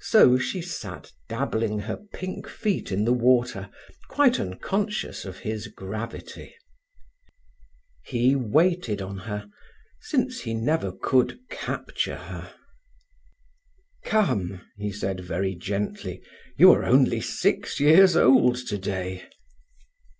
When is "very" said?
15.20-15.54